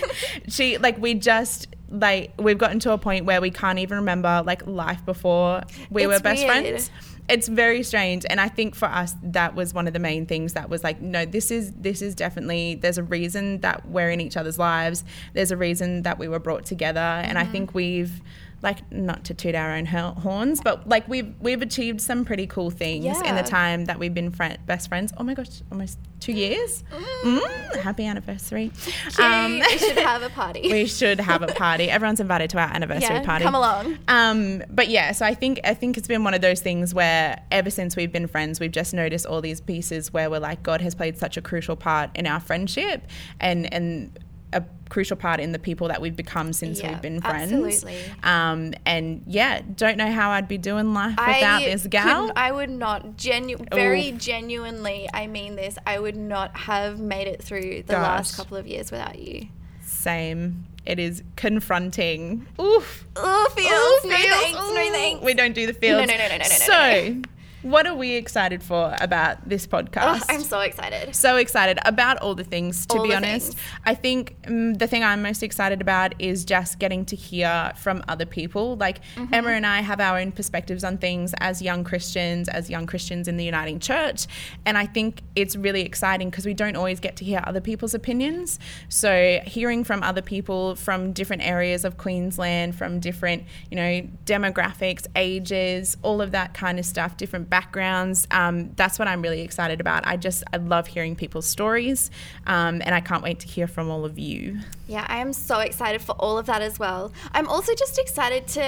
she 0.48 0.78
like 0.78 0.98
we 0.98 1.14
just 1.14 1.68
like 1.88 2.32
we've 2.38 2.58
gotten 2.58 2.78
to 2.80 2.92
a 2.92 2.98
point 2.98 3.24
where 3.26 3.40
we 3.40 3.50
can't 3.50 3.78
even 3.78 3.98
remember 3.98 4.42
like 4.44 4.66
life 4.66 5.04
before 5.04 5.62
we 5.90 6.04
It's 6.04 6.12
were 6.12 6.20
best 6.20 6.42
weird. 6.46 6.62
friends. 6.62 6.90
It's 7.28 7.48
very 7.48 7.82
strange, 7.82 8.24
and 8.30 8.40
I 8.40 8.48
think 8.48 8.74
for 8.76 8.86
us 8.86 9.14
that 9.22 9.54
was 9.56 9.74
one 9.74 9.86
of 9.88 9.92
the 9.92 9.98
main 9.98 10.26
things 10.26 10.52
that 10.52 10.70
was 10.70 10.84
like, 10.84 11.00
no, 11.00 11.24
this 11.24 11.50
is 11.50 11.72
this 11.72 12.00
is 12.00 12.14
definitely 12.14 12.76
there's 12.76 12.98
a 12.98 13.02
reason 13.02 13.60
that 13.62 13.88
we're 13.88 14.10
in 14.10 14.20
each 14.20 14.36
other's 14.36 14.58
lives. 14.58 15.02
There's 15.34 15.50
a 15.50 15.56
reason 15.56 16.02
that 16.02 16.18
we 16.18 16.28
were 16.28 16.38
brought 16.38 16.64
together, 16.64 17.00
and 17.00 17.36
I 17.38 17.42
Mm-hmm. 17.42 17.52
think 17.52 17.74
we've 17.74 18.22
like 18.66 18.90
not 18.92 19.24
to 19.24 19.32
toot 19.32 19.54
our 19.54 19.76
own 19.76 19.86
horns, 19.86 20.60
but 20.60 20.88
like 20.88 21.06
we've 21.08 21.32
we've 21.40 21.62
achieved 21.62 22.00
some 22.00 22.24
pretty 22.24 22.48
cool 22.48 22.70
things 22.70 23.06
in 23.22 23.36
the 23.36 23.42
time 23.44 23.84
that 23.84 23.98
we've 23.98 24.12
been 24.12 24.30
friend, 24.32 24.58
best 24.66 24.88
friends. 24.88 25.12
Oh 25.16 25.22
my 25.22 25.34
gosh, 25.34 25.62
almost 25.70 25.98
two 26.18 26.32
years. 26.32 26.82
Mm, 27.22 27.76
happy 27.76 28.04
anniversary. 28.06 28.72
Um, 29.20 29.60
we 29.60 29.78
should 29.78 29.98
have 29.98 30.22
a 30.22 30.30
party. 30.30 30.62
we 30.72 30.86
should 30.86 31.20
have 31.20 31.42
a 31.42 31.48
party. 31.48 31.88
Everyone's 31.96 32.18
invited 32.18 32.50
to 32.50 32.58
our 32.58 32.68
anniversary 32.68 33.14
yeah, 33.14 33.24
party. 33.24 33.44
come 33.44 33.54
along. 33.54 33.98
Um, 34.08 34.64
but 34.68 34.88
yeah, 34.88 35.12
so 35.12 35.24
I 35.24 35.34
think 35.34 35.60
I 35.62 35.72
think 35.72 35.96
it's 35.96 36.08
been 36.08 36.24
one 36.24 36.34
of 36.34 36.40
those 36.40 36.60
things 36.60 36.92
where 36.92 37.40
ever 37.52 37.70
since 37.70 37.94
we've 37.94 38.12
been 38.12 38.26
friends, 38.26 38.58
we've 38.58 38.72
just 38.72 38.92
noticed 38.92 39.26
all 39.26 39.40
these 39.40 39.60
pieces 39.60 40.12
where 40.12 40.28
we're 40.28 40.40
like, 40.40 40.64
God 40.64 40.80
has 40.80 40.96
played 40.96 41.16
such 41.16 41.36
a 41.36 41.40
crucial 41.40 41.76
part 41.76 42.10
in 42.16 42.26
our 42.26 42.40
friendship, 42.40 43.06
and 43.38 43.72
and 43.72 44.18
a 44.52 44.62
crucial 44.88 45.16
part 45.16 45.40
in 45.40 45.50
the 45.52 45.58
people 45.58 45.88
that 45.88 46.00
we've 46.00 46.14
become 46.16 46.52
since 46.52 46.80
Yeah, 46.80 46.90
we've 46.92 47.02
been 47.02 47.20
friends. 47.20 47.52
absolutely. 47.52 47.98
Um, 48.22 48.72
and 48.86 49.22
yeah, 49.26 49.60
don't 49.74 49.96
know 49.96 50.10
how 50.10 50.30
I'd 50.30 50.46
be 50.48 50.58
doing 50.58 50.94
life 50.94 51.16
without 51.18 51.60
this 51.62 51.86
gal. 51.88 52.30
I 52.36 52.52
would 52.52 52.70
not 52.70 53.16
genu- 53.16 53.58
very 53.72 54.12
genuinely. 54.12 55.08
I 55.12 55.26
mean 55.26 55.56
this. 55.56 55.76
I 55.86 55.98
would 55.98 56.16
not 56.16 56.56
have 56.56 57.00
made 57.00 57.26
it 57.26 57.42
through 57.42 57.82
the 57.86 57.94
last 57.94 58.36
couple 58.36 58.56
of 58.56 58.66
years 58.66 58.90
without 58.92 59.18
you. 59.18 59.48
Same. 59.84 60.66
It 60.84 61.00
is 61.00 61.24
confronting. 61.34 62.46
Oof. 62.60 63.04
Oh, 63.16 63.48
feels. 63.56 63.68
No 64.12 64.16
feels. 64.16 64.40
thanks. 64.40 64.58
No 64.58 64.74
thanks. 64.92 65.24
We 65.24 65.34
don't 65.34 65.52
do 65.54 65.66
the 65.66 65.72
fields. 65.74 66.06
no, 66.08 66.16
no, 66.16 66.22
no, 66.22 66.28
no, 66.28 66.36
no, 66.36 66.44
no, 66.44 66.44
So, 66.44 67.22
what 67.70 67.86
are 67.86 67.94
we 67.96 68.12
excited 68.14 68.62
for 68.62 68.94
about 69.00 69.48
this 69.48 69.66
podcast? 69.66 70.20
Oh, 70.22 70.24
I'm 70.28 70.40
so 70.42 70.60
excited. 70.60 71.14
so 71.16 71.36
excited 71.36 71.78
about 71.84 72.18
all 72.18 72.34
the 72.34 72.44
things 72.44 72.86
to 72.86 72.98
All 72.98 73.02
be 73.08 73.14
honest 73.14 73.54
things. 73.54 73.60
i 73.84 73.94
think 73.94 74.36
um, 74.46 74.74
the 74.74 74.86
thing 74.86 75.02
i'm 75.02 75.20
most 75.22 75.42
excited 75.42 75.80
about 75.80 76.14
is 76.20 76.44
just 76.44 76.78
getting 76.78 77.04
to 77.06 77.16
hear 77.16 77.72
from 77.76 78.02
other 78.08 78.24
people 78.26 78.76
like 78.76 78.96
Mm-hmm. 79.16 79.34
emma 79.34 79.50
and 79.50 79.66
i 79.66 79.80
have 79.80 80.00
our 80.00 80.18
own 80.18 80.30
perspectives 80.32 80.84
on 80.84 80.98
things 80.98 81.34
as 81.40 81.60
young 81.60 81.82
christians 81.84 82.48
as 82.48 82.70
young 82.70 82.86
christians 82.86 83.26
in 83.28 83.36
the 83.36 83.44
uniting 83.44 83.78
church 83.80 84.26
and 84.64 84.78
i 84.78 84.86
think 84.86 85.22
it's 85.34 85.56
really 85.56 85.82
exciting 85.82 86.30
because 86.30 86.46
we 86.46 86.54
don't 86.54 86.76
always 86.76 87.00
get 87.00 87.16
to 87.16 87.24
hear 87.24 87.40
other 87.44 87.60
people's 87.60 87.94
opinions 87.94 88.58
so 88.88 89.40
hearing 89.46 89.82
from 89.84 90.02
other 90.02 90.22
people 90.22 90.74
from 90.76 91.12
different 91.12 91.42
areas 91.42 91.84
of 91.84 91.96
queensland 91.98 92.74
from 92.76 93.00
different 93.00 93.42
you 93.70 93.76
know 93.76 94.00
demographics 94.24 95.06
ages 95.16 95.96
all 96.02 96.20
of 96.20 96.30
that 96.32 96.54
kind 96.54 96.78
of 96.78 96.84
stuff 96.84 97.16
different 97.16 97.48
backgrounds 97.56 98.26
um, 98.40 98.54
that's 98.80 98.98
what 98.98 99.08
i'm 99.08 99.22
really 99.22 99.40
excited 99.40 99.80
about 99.80 100.06
i 100.06 100.14
just 100.16 100.44
i 100.52 100.58
love 100.58 100.86
hearing 100.86 101.14
people's 101.16 101.46
stories 101.46 102.10
um, 102.46 102.74
and 102.84 102.94
i 102.94 103.00
can't 103.00 103.22
wait 103.22 103.38
to 103.40 103.46
hear 103.46 103.66
from 103.66 103.88
all 103.90 104.04
of 104.04 104.18
you 104.18 104.58
Yeah, 104.88 105.04
I 105.08 105.16
am 105.24 105.32
so 105.32 105.56
excited 105.68 106.00
for 106.02 106.12
all 106.24 106.36
of 106.38 106.46
that 106.46 106.62
as 106.62 106.78
well. 106.78 107.12
I'm 107.36 107.48
also 107.48 107.72
just 107.74 107.98
excited 107.98 108.46
to 108.58 108.66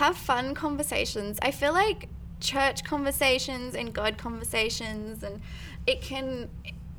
have 0.00 0.16
fun 0.16 0.54
conversations. 0.54 1.38
I 1.42 1.50
feel 1.50 1.72
like 1.84 2.08
church 2.40 2.84
conversations 2.84 3.74
and 3.74 3.92
God 3.92 4.16
conversations 4.16 5.22
and 5.26 5.40
it 5.86 6.00
can 6.00 6.48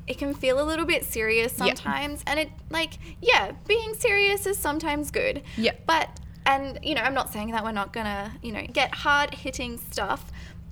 it 0.06 0.16
can 0.18 0.34
feel 0.34 0.56
a 0.64 0.66
little 0.70 0.86
bit 0.94 1.02
serious 1.04 1.52
Yeah. 1.58 1.74
sometimes 1.74 2.22
and 2.28 2.38
it 2.38 2.50
like 2.78 2.92
yeah, 3.30 3.52
being 3.66 3.94
serious 3.94 4.46
is 4.46 4.56
sometimes 4.58 5.10
good. 5.10 5.42
Yeah. 5.56 5.72
But 5.86 6.08
and 6.46 6.78
you 6.82 6.94
know, 6.94 7.02
I'm 7.02 7.14
not 7.20 7.28
saying 7.32 7.50
that 7.54 7.62
we're 7.64 7.72
not 7.82 7.92
going 7.92 8.06
to, 8.06 8.22
you 8.46 8.52
know, 8.52 8.64
get 8.80 8.90
hard-hitting 8.94 9.78
stuff, 9.90 10.22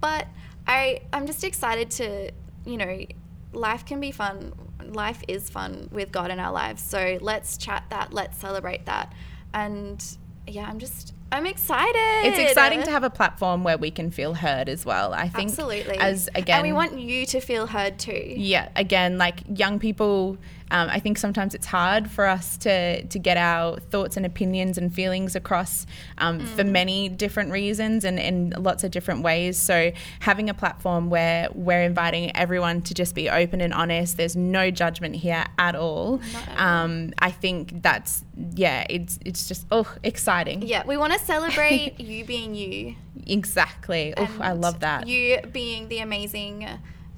but 0.00 0.26
I 0.68 1.00
I'm 1.12 1.26
just 1.26 1.42
excited 1.44 1.90
to, 1.92 2.30
you 2.64 2.76
know, 2.76 3.04
life 3.52 3.84
can 3.86 4.00
be 4.00 4.10
fun. 4.12 4.52
Life 4.84 5.22
is 5.26 5.50
fun 5.50 5.88
with 5.90 6.12
God 6.12 6.30
in 6.30 6.38
our 6.38 6.52
lives. 6.52 6.82
So 6.82 7.18
let's 7.20 7.56
chat 7.56 7.84
that. 7.90 8.12
Let's 8.12 8.38
celebrate 8.38 8.86
that. 8.86 9.12
And 9.52 10.04
yeah, 10.46 10.66
I'm 10.68 10.78
just, 10.78 11.12
I'm 11.30 11.46
excited. 11.46 11.94
it's 12.26 12.38
exciting 12.38 12.82
to 12.84 12.90
have 12.90 13.04
a 13.04 13.10
platform 13.10 13.64
where 13.64 13.76
we 13.76 13.90
can 13.90 14.10
feel 14.10 14.32
heard 14.32 14.66
as 14.70 14.86
well 14.86 15.12
i 15.12 15.28
think 15.28 15.50
Absolutely. 15.50 15.98
as 15.98 16.28
again 16.34 16.60
And 16.60 16.66
we 16.66 16.72
want 16.72 16.98
you 16.98 17.26
to 17.26 17.40
feel 17.40 17.66
heard 17.66 17.98
too. 17.98 18.32
yeah 18.36 18.70
again 18.76 19.18
like 19.18 19.40
young 19.54 19.78
people 19.78 20.38
um, 20.70 20.88
i 20.90 20.98
think 21.00 21.18
sometimes 21.18 21.54
it's 21.54 21.66
hard 21.66 22.10
for 22.10 22.26
us 22.26 22.56
to 22.56 23.02
to 23.06 23.18
get 23.18 23.36
our 23.36 23.78
thoughts 23.78 24.16
and 24.16 24.24
opinions 24.26 24.78
and 24.78 24.94
feelings 24.94 25.34
across 25.36 25.86
um, 26.18 26.40
for 26.40 26.64
Mm. 26.64 26.70
many 26.70 27.08
different 27.08 27.50
reasons 27.52 28.04
and 28.04 28.18
in 28.18 28.52
lots 28.58 28.84
of 28.84 28.90
different 28.90 29.22
ways 29.22 29.56
so 29.58 29.92
having 30.20 30.50
a 30.50 30.54
platform 30.54 31.08
where 31.10 31.48
we're 31.54 31.82
inviting 31.82 32.34
everyone 32.36 32.82
to 32.82 32.94
just 32.94 33.14
be 33.14 33.28
open 33.30 33.60
and 33.60 33.72
honest 33.72 34.16
there's 34.16 34.36
no 34.36 34.70
judgment 34.70 35.14
here 35.16 35.44
at 35.58 35.74
all 35.74 36.18
Not 36.32 36.48
at 36.48 36.58
all. 36.58 36.66
um, 36.66 37.12
i 37.18 37.30
think 37.30 37.82
that's 37.82 38.24
yeah 38.54 38.86
it's 38.90 39.18
it's 39.24 39.48
just 39.48 39.66
oh 39.70 39.92
exciting 40.02 40.62
Yeah, 40.62 40.84
we 40.86 40.96
want 40.96 41.12
to 41.12 41.18
celebrate 41.18 41.98
you 42.10 42.24
being 42.24 42.54
you. 42.54 42.94
exactly 43.26 44.12
oh 44.16 44.30
i 44.40 44.52
love 44.52 44.80
that 44.80 45.06
You 45.06 45.40
being 45.52 45.88
the 45.88 45.98
amazing 46.00 46.66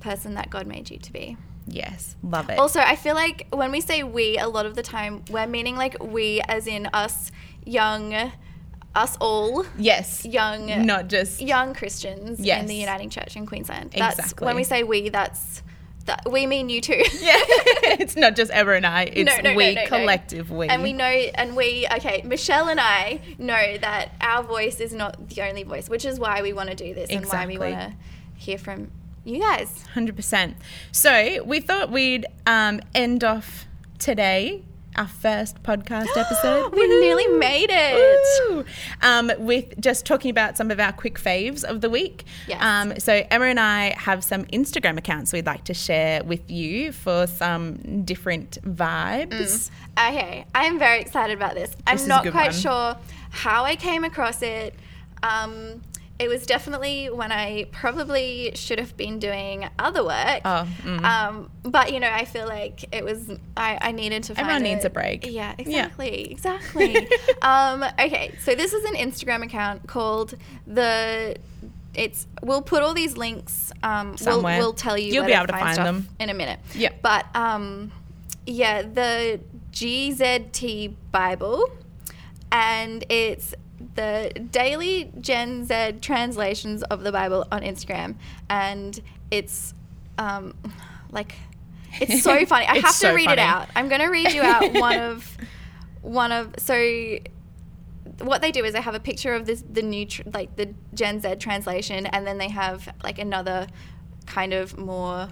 person 0.00 0.34
that 0.34 0.48
God 0.50 0.66
made 0.66 0.90
you 0.90 0.98
to 0.98 1.12
be. 1.12 1.36
Yes 1.66 2.16
love 2.22 2.48
it 2.50 2.58
Also, 2.58 2.80
I 2.80 2.96
feel 2.96 3.14
like 3.14 3.46
when 3.52 3.70
we 3.70 3.80
say 3.80 4.02
we, 4.02 4.38
a 4.38 4.48
lot 4.48 4.66
of 4.66 4.74
the 4.74 4.82
time 4.82 5.22
we're 5.30 5.46
meaning 5.46 5.76
like 5.76 6.02
we 6.02 6.40
as 6.48 6.66
in 6.66 6.88
us 6.92 7.30
young, 7.64 8.32
us 8.94 9.16
all 9.20 9.64
yes 9.78 10.24
young, 10.24 10.86
not 10.86 11.08
just 11.08 11.40
young 11.40 11.74
Christians 11.74 12.40
in 12.40 12.66
the 12.66 12.74
Uniting 12.74 13.10
Church 13.10 13.36
in 13.36 13.46
Queensland. 13.46 13.92
That's 13.92 14.18
Exactly. 14.18 14.46
when 14.46 14.56
we 14.56 14.64
say 14.64 14.82
we, 14.82 15.08
that's 15.10 15.62
that 16.06 16.30
we 16.30 16.46
mean 16.46 16.68
you 16.68 16.80
too. 16.80 16.92
Yeah, 17.20 17.36
it's 18.00 18.16
not 18.16 18.34
just 18.34 18.50
Emma 18.52 18.72
and 18.72 18.86
I. 18.86 19.02
It's 19.04 19.36
No, 19.36 19.50
no, 19.50 19.56
we, 19.56 19.74
no, 19.74 19.82
no. 19.82 19.86
collective 19.86 20.50
we. 20.50 20.66
And 20.66 20.82
we 20.82 20.92
know, 20.92 21.04
and 21.04 21.54
we, 21.54 21.86
okay, 21.96 22.22
Michelle 22.24 22.68
and 22.68 22.80
I 22.80 23.20
know 23.38 23.76
that 23.78 24.12
our 24.20 24.42
voice 24.42 24.80
is 24.80 24.92
not 24.92 25.28
the 25.28 25.42
only 25.42 25.62
voice, 25.62 25.88
which 25.88 26.04
is 26.04 26.18
why 26.18 26.42
we 26.42 26.52
want 26.52 26.70
to 26.70 26.74
do 26.76 26.94
this 26.94 27.10
and 27.10 27.26
why 27.26 27.46
we 27.46 27.58
want 27.58 27.74
to 27.74 27.92
hear 28.36 28.58
from 28.58 28.90
you 29.24 29.40
guys. 29.40 29.84
Hundred 29.94 30.16
percent. 30.16 30.56
So 30.92 31.42
we 31.44 31.60
thought 31.60 31.90
we'd 31.90 32.26
um, 32.46 32.80
end 32.94 33.22
off 33.24 33.66
today, 33.98 34.62
our 34.96 35.06
first 35.06 35.62
podcast 35.62 36.08
episode. 36.16 36.74
we 36.74 36.86
nearly 37.00 37.26
made 37.28 37.68
it. 37.70 38.66
Um, 39.02 39.30
with 39.38 39.80
just 39.80 40.04
talking 40.06 40.30
about 40.30 40.56
some 40.56 40.70
of 40.70 40.80
our 40.80 40.92
quick 40.92 41.18
faves 41.18 41.64
of 41.64 41.80
the 41.80 41.88
week. 41.90 42.24
Yes. 42.48 42.62
Um, 42.62 42.98
so 42.98 43.22
Emma 43.30 43.44
and 43.46 43.60
I 43.60 43.94
have 43.98 44.24
some 44.24 44.44
Instagram 44.46 44.98
accounts 44.98 45.32
we'd 45.32 45.46
like 45.46 45.64
to 45.64 45.74
share 45.74 46.24
with 46.24 46.50
you 46.50 46.92
for 46.92 47.26
some 47.26 48.02
different 48.04 48.58
vibes. 48.62 49.70
Okay, 49.98 50.44
I'm 50.54 50.78
very 50.78 51.00
excited 51.00 51.36
about 51.36 51.54
this. 51.54 51.76
I'm 51.86 51.94
This 51.96 52.02
is 52.02 52.06
a 52.06 52.08
not 52.08 52.22
quite 52.30 52.52
one. 52.52 52.60
sure 52.60 52.96
how 53.30 53.64
I 53.64 53.76
came 53.76 54.04
across 54.04 54.42
it. 54.42 54.74
Um, 55.22 55.82
it 56.20 56.28
was 56.28 56.44
definitely 56.44 57.08
when 57.08 57.32
I 57.32 57.64
probably 57.72 58.52
should 58.54 58.78
have 58.78 58.94
been 58.94 59.18
doing 59.18 59.66
other 59.78 60.04
work. 60.04 60.42
Oh, 60.44 60.68
mm. 60.82 61.02
Um, 61.02 61.50
but 61.62 61.94
you 61.94 61.98
know, 61.98 62.10
I 62.10 62.26
feel 62.26 62.46
like 62.46 62.94
it 62.94 63.02
was 63.02 63.30
I, 63.56 63.78
I 63.80 63.92
needed 63.92 64.24
to. 64.24 64.34
Find 64.34 64.46
Everyone 64.46 64.62
needs 64.62 64.84
a 64.84 64.90
break. 64.90 65.24
Yeah, 65.26 65.54
Yeah. 65.58 65.86
exactly, 65.86 66.30
exactly. 66.30 67.08
um, 67.42 67.82
okay, 67.98 68.34
so 68.44 68.54
this 68.54 68.74
is 68.74 68.84
an 68.84 68.96
Instagram 68.96 69.42
account 69.42 69.86
called 69.86 70.34
the. 70.66 71.36
It's 71.94 72.26
we'll 72.42 72.62
put 72.62 72.82
all 72.82 72.92
these 72.92 73.16
links. 73.16 73.72
Um, 73.82 74.10
we'll, 74.10 74.18
Somewhere. 74.18 74.58
we'll 74.58 74.74
tell 74.74 74.98
you. 74.98 75.14
You'll 75.14 75.24
be 75.24 75.32
able 75.32 75.46
to 75.46 75.54
find 75.54 75.72
stuff 75.72 75.86
them. 75.86 76.08
in 76.18 76.28
a 76.28 76.34
minute. 76.34 76.60
Yeah. 76.74 76.90
But 77.00 77.34
um, 77.34 77.92
yeah, 78.46 78.82
the 78.82 79.40
GZT 79.72 80.94
Bible, 81.12 81.64
and 82.52 83.04
it's 83.08 83.54
the 83.94 84.32
daily 84.50 85.12
Gen 85.20 85.64
Z 85.64 85.98
translations 86.00 86.82
of 86.84 87.02
the 87.02 87.12
Bible 87.12 87.46
on 87.50 87.62
Instagram, 87.62 88.16
and 88.48 88.98
it's 89.30 89.74
um, 90.18 90.54
like 91.10 91.34
it's 92.00 92.22
so 92.22 92.44
funny. 92.46 92.66
I 92.66 92.78
have 92.78 92.94
so 92.94 93.08
to 93.10 93.14
read 93.14 93.24
funny. 93.26 93.42
it 93.42 93.44
out. 93.44 93.68
I'm 93.74 93.88
gonna 93.88 94.10
read 94.10 94.32
you 94.32 94.42
out 94.42 94.72
one 94.74 94.98
of 95.00 95.36
one 96.02 96.32
of 96.32 96.54
so 96.58 97.18
what 98.22 98.42
they 98.42 98.52
do 98.52 98.64
is 98.64 98.72
they 98.74 98.80
have 98.80 98.94
a 98.94 99.00
picture 99.00 99.34
of 99.34 99.46
this 99.46 99.64
the 99.70 99.82
new 99.82 100.06
tr- 100.06 100.22
like 100.32 100.56
the 100.56 100.74
Gen 100.94 101.20
Z 101.20 101.36
translation, 101.36 102.06
and 102.06 102.26
then 102.26 102.38
they 102.38 102.48
have 102.48 102.92
like 103.02 103.18
another 103.18 103.66
kind 104.26 104.52
of 104.52 104.78
more 104.78 105.28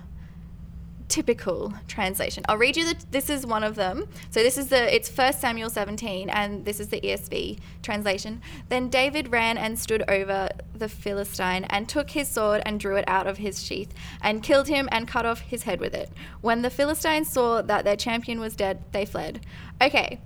typical 1.08 1.72
translation. 1.88 2.44
I'll 2.48 2.58
read 2.58 2.76
you 2.76 2.84
the 2.84 3.04
this 3.10 3.30
is 3.30 3.46
one 3.46 3.64
of 3.64 3.74
them. 3.74 4.08
So 4.30 4.42
this 4.42 4.58
is 4.58 4.68
the 4.68 4.94
it's 4.94 5.08
first 5.08 5.40
Samuel 5.40 5.70
17 5.70 6.28
and 6.30 6.64
this 6.64 6.80
is 6.80 6.88
the 6.88 7.00
ESV 7.00 7.58
translation. 7.82 8.42
Then 8.68 8.88
David 8.88 9.32
ran 9.32 9.58
and 9.58 9.78
stood 9.78 10.04
over 10.08 10.48
the 10.74 10.88
Philistine 10.88 11.64
and 11.64 11.88
took 11.88 12.10
his 12.10 12.28
sword 12.28 12.62
and 12.66 12.78
drew 12.78 12.96
it 12.96 13.04
out 13.08 13.26
of 13.26 13.38
his 13.38 13.62
sheath 13.62 13.92
and 14.22 14.42
killed 14.42 14.68
him 14.68 14.88
and 14.92 15.08
cut 15.08 15.24
off 15.24 15.40
his 15.40 15.62
head 15.62 15.80
with 15.80 15.94
it. 15.94 16.10
When 16.40 16.62
the 16.62 16.70
Philistines 16.70 17.28
saw 17.28 17.62
that 17.62 17.84
their 17.84 17.96
champion 17.96 18.38
was 18.38 18.54
dead, 18.54 18.84
they 18.92 19.04
fled. 19.04 19.44
Okay. 19.80 20.20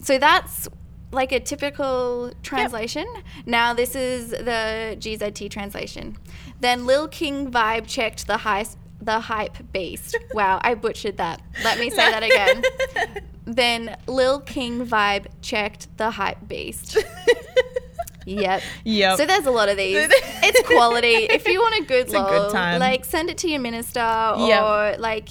So 0.00 0.18
that's 0.18 0.68
like 1.12 1.32
a 1.32 1.40
typical 1.40 2.32
translation. 2.42 3.06
Now 3.46 3.72
this 3.72 3.94
is 3.94 4.30
the 4.30 4.96
GZT 4.98 5.50
translation. 5.50 6.16
Then 6.60 6.86
Lil 6.86 7.08
King 7.08 7.50
Vibe 7.50 7.86
checked 7.86 8.26
the 8.26 8.38
high 8.38 8.64
the 9.04 9.20
hype 9.20 9.56
beast. 9.72 10.16
Wow, 10.34 10.58
I 10.62 10.74
butchered 10.74 11.16
that. 11.18 11.40
Let 11.62 11.78
me 11.78 11.90
say 11.90 12.10
that 12.10 12.22
again. 12.30 12.62
Then 13.44 13.96
Lil 14.06 14.40
King 14.40 14.86
Vibe 14.86 15.26
checked 15.42 15.96
the 15.96 16.10
hype 16.10 16.48
beast. 16.48 16.96
Yep. 18.26 18.62
Yep. 18.84 19.18
So 19.18 19.26
there's 19.26 19.44
a 19.44 19.50
lot 19.50 19.68
of 19.68 19.76
these. 19.76 19.98
It's 20.08 20.66
quality. 20.66 21.26
If 21.28 21.46
you 21.46 21.60
want 21.60 21.74
a 21.84 21.86
good 21.86 22.06
It's 22.06 22.14
a 22.14 22.18
lol, 22.20 22.30
good 22.30 22.52
time. 22.52 22.80
like 22.80 23.04
send 23.04 23.28
it 23.28 23.36
to 23.38 23.48
your 23.50 23.60
minister 23.60 24.00
or 24.00 24.48
Yep. 24.48 24.98
like 25.00 25.28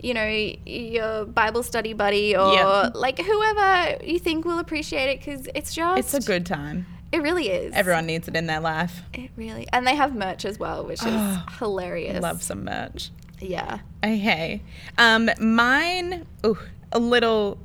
you 0.00 0.12
know 0.12 0.26
your 0.66 1.24
Bible 1.26 1.62
study 1.62 1.92
buddy 1.92 2.34
or 2.36 2.52
Yep. 2.52 2.92
like 2.96 3.20
whoever 3.20 4.04
you 4.04 4.18
think 4.18 4.44
will 4.44 4.58
appreciate 4.58 5.08
it 5.10 5.20
because 5.20 5.48
it's 5.54 5.72
just 5.72 5.98
It's 6.00 6.14
a 6.14 6.20
good 6.20 6.44
time. 6.44 6.84
It 7.12 7.22
really 7.22 7.48
is. 7.50 7.72
Everyone 7.74 8.06
needs 8.06 8.26
it 8.26 8.34
in 8.36 8.46
their 8.46 8.60
life. 8.60 9.02
It 9.12 9.30
really 9.36 9.66
and 9.72 9.86
they 9.86 9.94
have 9.94 10.14
merch 10.14 10.44
as 10.44 10.58
well, 10.58 10.84
which 10.86 11.00
is 11.00 11.06
Oh, 11.08 11.44
hilarious. 11.58 12.22
Love 12.22 12.42
some 12.42 12.64
merch. 12.64 13.10
Yeah. 13.38 13.80
Okay. 14.04 14.62
Um, 14.98 15.28
mine, 15.40 16.26
ooh, 16.46 16.58
a 16.92 16.98
little 16.98 17.58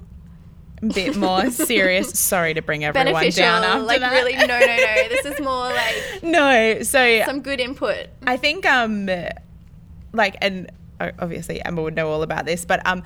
bit 0.82 1.16
more 1.16 1.50
serious. 1.52 2.10
Sorry 2.20 2.54
to 2.54 2.62
bring 2.62 2.84
everyone 2.84 3.14
Beneficial. 3.14 3.42
down 3.42 3.64
after 3.64 3.84
like 3.84 4.00
that. 4.02 4.12
really, 4.12 4.36
no, 4.36 4.46
no, 4.46 4.60
no. 4.60 5.08
This 5.10 5.26
is 5.26 5.40
more 5.40 5.70
like 5.72 6.24
no. 6.24 6.82
So 6.84 7.24
some 7.26 7.42
good 7.42 7.60
input. 7.60 8.08
I 8.26 8.38
think 8.38 8.66
um, 8.66 9.10
like 10.14 10.36
and 10.42 10.72
obviously 11.20 11.64
Emma 11.64 11.82
would 11.82 11.96
know 11.96 12.10
all 12.10 12.24
about 12.24 12.46
this, 12.46 12.66
but 12.66 12.86
um, 12.86 13.04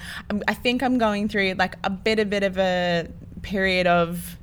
I 0.48 0.54
think 0.54 0.82
I'm 0.82 0.98
going 0.98 1.28
through 1.30 1.54
like 1.58 1.76
a 1.84 1.90
bit 1.90 2.20
a 2.20 2.26
bit 2.26 2.44
of 2.44 2.58
a 2.58 3.08
period 3.42 3.86
of 3.88 4.38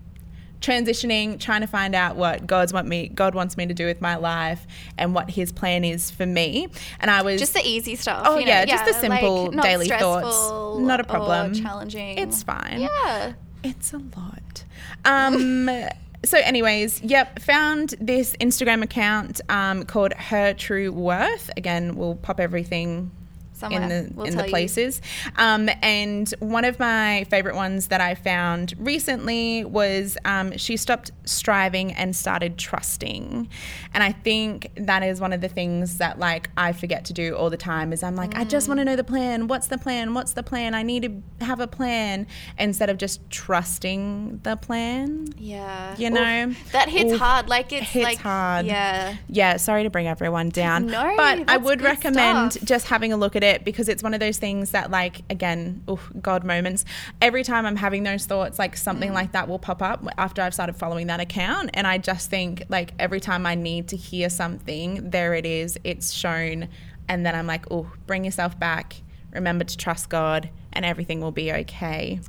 transitioning, 0.60 1.38
trying 1.38 1.60
to 1.60 1.66
find 1.66 1.94
out 1.94 2.16
what 2.16 2.46
God's 2.46 2.72
want 2.72 2.88
me 2.88 3.08
God 3.08 3.34
wants 3.34 3.56
me 3.56 3.66
to 3.66 3.74
do 3.74 3.86
with 3.86 4.00
my 4.00 4.16
life 4.16 4.66
and 4.96 5.14
what 5.14 5.30
his 5.30 5.52
plan 5.52 5.84
is 5.84 6.10
for 6.10 6.26
me. 6.26 6.68
And 7.00 7.10
I 7.10 7.22
was 7.22 7.40
Just 7.40 7.54
the 7.54 7.64
easy 7.64 7.96
stuff. 7.96 8.22
Oh 8.26 8.38
you 8.38 8.46
know? 8.46 8.52
yeah, 8.52 8.64
just 8.64 8.84
the 8.84 8.92
simple 8.92 9.46
like, 9.46 9.54
not 9.54 9.64
daily 9.64 9.88
thoughts. 9.88 10.80
Not 10.80 11.00
a 11.00 11.04
problem. 11.04 11.54
challenging. 11.54 12.18
It's 12.18 12.42
fine. 12.42 12.80
Yeah. 12.80 13.34
It's 13.64 13.92
a 13.92 13.98
lot. 13.98 14.64
Um, 15.04 15.68
so, 16.24 16.38
anyways, 16.38 17.02
yep, 17.02 17.40
found 17.40 17.94
this 18.00 18.36
Instagram 18.40 18.82
account 18.82 19.40
um, 19.48 19.84
called 19.84 20.12
Her 20.14 20.54
True 20.54 20.92
Worth. 20.92 21.50
Again, 21.56 21.96
we'll 21.96 22.16
pop 22.16 22.40
everything 22.40 23.10
Somewhere. 23.58 23.82
in 23.82 23.88
the 23.88 24.10
We'll 24.14 24.26
in 24.26 24.36
the 24.36 24.44
places. 24.44 25.00
Um, 25.36 25.68
and 25.82 26.32
one 26.40 26.64
of 26.64 26.78
my 26.78 27.26
favorite 27.30 27.54
ones 27.56 27.88
that 27.88 28.00
I 28.00 28.14
found 28.14 28.74
recently 28.78 29.64
was 29.64 30.16
um, 30.24 30.56
she 30.56 30.76
stopped 30.76 31.10
striving 31.24 31.92
and 31.92 32.14
started 32.16 32.56
trusting. 32.58 33.48
And 33.94 34.02
I 34.02 34.12
think 34.12 34.70
that 34.76 35.02
is 35.02 35.20
one 35.20 35.32
of 35.32 35.40
the 35.40 35.48
things 35.48 35.98
that 35.98 36.18
like 36.18 36.50
I 36.56 36.72
forget 36.72 37.04
to 37.06 37.12
do 37.12 37.34
all 37.34 37.50
the 37.50 37.56
time. 37.56 37.92
Is 37.92 38.02
I'm 38.02 38.16
like 38.16 38.36
I 38.36 38.44
just 38.44 38.66
Mm. 38.66 38.68
want 38.68 38.78
to 38.80 38.84
know 38.84 38.96
the 38.96 39.04
plan. 39.04 39.48
What's 39.48 39.66
the 39.68 39.78
plan? 39.78 40.14
What's 40.14 40.32
the 40.32 40.42
plan? 40.42 40.74
I 40.74 40.82
need 40.82 41.02
to 41.38 41.44
have 41.44 41.60
a 41.60 41.66
plan 41.66 42.26
instead 42.58 42.90
of 42.90 42.98
just 42.98 43.20
trusting 43.30 44.40
the 44.42 44.56
plan. 44.56 45.26
Yeah. 45.36 45.94
You 45.96 46.08
Oof. 46.08 46.14
know? 46.14 46.54
that 46.72 46.88
hits 46.88 47.12
Oof. 47.12 47.18
hard. 47.18 47.48
Like 47.48 47.72
it's 47.72 47.86
Hits 47.90 48.04
like 48.04 48.18
hard. 48.18 48.66
Yeah. 48.66 49.16
Yeah, 49.28 49.56
sorry 49.56 49.82
to 49.84 49.90
bring 49.90 50.06
everyone 50.06 50.50
down. 50.50 50.86
No, 50.86 51.14
but 51.16 51.48
I 51.48 51.56
would 51.56 51.82
recommend 51.82 52.52
stuff. 52.54 52.64
just 52.68 52.86
having 52.88 53.12
a 53.12 53.16
look 53.16 53.36
at 53.36 53.42
it 53.42 53.47
because 53.64 53.88
it's 53.88 54.02
one 54.02 54.14
of 54.14 54.20
those 54.20 54.38
things 54.38 54.70
that, 54.72 54.90
like, 54.90 55.22
again, 55.30 55.82
oof, 55.88 56.10
God 56.20 56.44
moments. 56.44 56.84
Every 57.22 57.42
time 57.44 57.64
I'm 57.66 57.76
having 57.76 58.02
those 58.04 58.26
thoughts, 58.26 58.58
like 58.58 58.74
Mm. 58.74 58.78
something 58.78 59.12
like 59.12 59.32
that 59.32 59.48
will 59.48 59.58
pop 59.58 59.82
up 59.82 60.04
after 60.18 60.42
I've 60.42 60.54
started 60.54 60.76
following 60.76 61.06
that 61.08 61.20
account. 61.20 61.70
And 61.74 61.86
I 61.86 61.98
just 61.98 62.30
think, 62.30 62.64
like, 62.68 62.92
every 62.98 63.20
time 63.20 63.46
I 63.46 63.54
need 63.54 63.88
to 63.88 63.96
hear 63.96 64.28
something, 64.30 65.10
there 65.10 65.34
it 65.34 65.46
is, 65.46 65.78
it's 65.84 66.12
shown. 66.12 66.68
And 67.08 67.24
then 67.24 67.34
I'm 67.34 67.46
like, 67.46 67.64
oh, 67.70 67.90
bring 68.06 68.24
yourself 68.24 68.58
back. 68.58 68.96
Remember 69.32 69.64
to 69.64 69.76
trust 69.76 70.08
God, 70.08 70.50
and 70.72 70.84
everything 70.84 71.20
will 71.20 71.32
be 71.32 71.52
okay. 71.52 72.20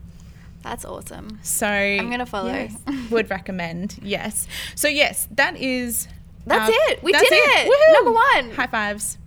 That's 0.64 0.84
awesome. 0.84 1.40
So 1.42 1.66
I'm 1.68 2.10
gonna 2.10 2.26
follow. 2.26 2.52
yes, 2.52 2.76
would 3.10 3.30
recommend. 3.30 3.98
Yes. 4.02 4.46
So 4.76 4.88
yes, 4.90 5.28
that 5.32 5.56
is. 5.56 6.08
That's 6.46 6.70
our- 6.70 6.92
it. 6.92 7.02
We 7.04 7.12
that's 7.14 7.30
did 7.30 7.36
it. 7.36 7.72
Woohoo! 7.72 7.94
Number 7.94 8.12
one. 8.12 8.52
High 8.52 8.68
fives. 8.68 9.18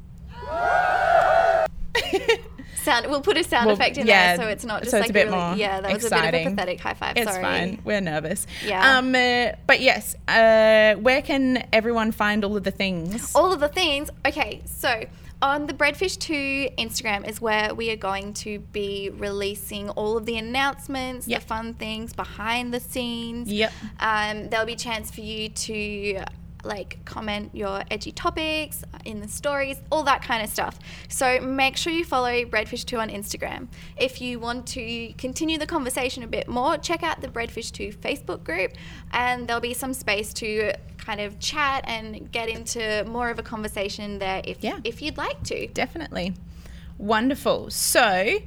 Sound. 2.82 3.06
We'll 3.06 3.20
put 3.20 3.36
a 3.36 3.44
sound 3.44 3.66
Well, 3.66 3.76
effect 3.76 3.96
in 3.96 4.08
yeah, 4.08 4.36
there, 4.36 4.44
so 4.44 4.50
it's 4.50 4.64
not 4.64 4.80
just 4.80 4.90
so 4.90 4.96
it's 4.96 5.02
like 5.04 5.10
a 5.10 5.12
bit 5.12 5.26
really, 5.26 5.36
more 5.38 5.54
Yeah, 5.54 5.80
that 5.80 5.92
was 5.92 6.04
a 6.04 6.10
bit 6.10 6.18
of 6.18 6.24
a 6.24 6.26
exciting. 6.26 6.50
pathetic 6.56 6.80
high 6.80 6.94
five. 6.94 7.16
It's 7.16 7.30
sorry. 7.30 7.42
fine. 7.42 7.80
We're 7.84 8.00
nervous. 8.00 8.44
Yeah. 8.66 8.98
Um. 8.98 9.14
uh, 9.14 9.52
but 9.68 9.80
yes. 9.80 10.16
Uh. 10.26 10.94
Where 11.00 11.22
can 11.22 11.64
everyone 11.72 12.10
find 12.10 12.44
all 12.44 12.56
of 12.56 12.64
the 12.64 12.72
things? 12.72 13.32
all 13.36 13.52
of 13.52 13.60
the 13.60 13.68
things. 13.68 14.10
Okay, 14.26 14.62
so 14.64 15.04
on 15.42 15.66
the 15.68 15.74
Breadfish 15.74 16.18
2 16.18 16.70
Instagram 16.78 17.28
is 17.28 17.40
where 17.40 17.72
we 17.74 17.90
are 17.90 17.96
going 17.96 18.32
to 18.34 18.58
be 18.58 19.10
releasing 19.14 19.88
all 19.90 20.16
of 20.16 20.24
the 20.26 20.36
announcements, 20.36 21.26
Yep. 21.28 21.40
the 21.40 21.46
fun 21.46 21.74
things 21.74 22.12
behind 22.12 22.72
the 22.74 22.80
scenes. 22.80 23.48
Yep. 23.48 23.72
Um, 24.00 24.48
there'll 24.50 24.66
be 24.66 24.72
a 24.74 24.76
chance 24.76 25.10
for 25.10 25.20
you 25.20 25.48
to 25.48 26.24
like 26.64 27.04
comment 27.04 27.50
your 27.54 27.82
edgy 27.90 28.12
topics 28.12 28.84
in 29.04 29.20
the 29.20 29.28
stories, 29.28 29.76
all 29.90 30.02
that 30.04 30.22
kind 30.22 30.42
of 30.42 30.48
stuff. 30.50 30.78
So 31.08 31.40
make 31.40 31.76
sure 31.76 31.92
you 31.92 32.04
follow 32.04 32.44
Breadfish 32.44 32.84
2 32.84 32.98
on 32.98 33.08
Instagram. 33.08 33.68
If 33.96 34.20
you 34.20 34.38
want 34.38 34.66
to 34.68 35.12
continue 35.14 35.58
the 35.58 35.66
conversation 35.66 36.22
a 36.22 36.26
bit 36.26 36.48
more, 36.48 36.76
check 36.78 37.02
out 37.02 37.20
the 37.20 37.28
Breadfish 37.28 37.72
2 37.72 37.92
Facebook 37.92 38.44
group 38.44 38.72
and 39.12 39.46
there'll 39.48 39.60
be 39.60 39.74
some 39.74 39.94
space 39.94 40.32
to 40.34 40.72
kind 40.98 41.20
of 41.20 41.38
chat 41.40 41.84
and 41.88 42.30
get 42.30 42.48
into 42.48 43.04
more 43.04 43.28
of 43.30 43.38
a 43.38 43.42
conversation 43.42 44.18
there 44.18 44.40
if 44.44 44.62
Yeah. 44.62 44.78
if 44.84 45.02
you'd 45.02 45.16
like 45.16 45.42
to. 45.44 45.66
Definitely. 45.68 46.34
Wonderful. 46.98 47.70
So. 47.70 48.38